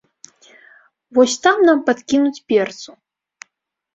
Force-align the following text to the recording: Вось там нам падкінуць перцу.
Вось 1.17 1.35
там 1.47 1.57
нам 1.67 1.83
падкінуць 1.89 2.43
перцу. 2.53 2.91